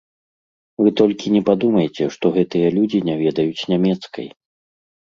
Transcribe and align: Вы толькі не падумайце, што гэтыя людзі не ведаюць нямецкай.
Вы 0.83 0.93
толькі 1.01 1.33
не 1.35 1.41
падумайце, 1.51 2.09
што 2.17 2.25
гэтыя 2.39 2.67
людзі 2.79 3.05
не 3.13 3.23
ведаюць 3.25 3.67
нямецкай. 3.75 4.27